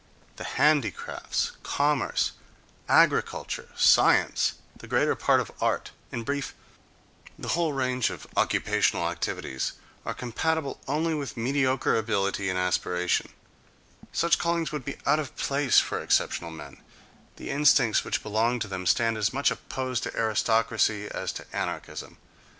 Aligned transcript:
The 0.37 0.45
handicrafts, 0.57 1.51
commerce, 1.61 2.31
agriculture, 2.89 3.67
science, 3.75 4.53
the 4.75 4.87
greater 4.87 5.13
part 5.13 5.39
of 5.39 5.51
art, 5.61 5.91
in 6.11 6.23
brief, 6.23 6.55
the 7.37 7.49
whole 7.49 7.71
range 7.71 8.09
of 8.09 8.25
occupational 8.35 9.07
activities, 9.11 9.73
are 10.03 10.15
compatible 10.15 10.79
only 10.87 11.13
with 11.13 11.37
mediocre 11.37 11.95
ability 11.95 12.49
and 12.49 12.57
aspiration; 12.57 13.29
such 14.11 14.39
callings 14.39 14.71
would 14.71 14.85
be 14.85 14.97
out 15.05 15.19
of 15.19 15.35
place 15.35 15.77
for 15.77 15.99
exceptional 16.01 16.49
men; 16.49 16.81
the 17.35 17.51
instincts 17.51 18.03
which 18.03 18.23
belong 18.23 18.57
to 18.57 18.67
them 18.67 18.87
stand 18.87 19.19
as 19.19 19.31
much 19.31 19.51
opposed 19.51 20.01
to 20.01 20.17
aristocracy 20.17 21.09
as 21.11 21.31
to 21.33 21.45
anarchism. 21.55 22.17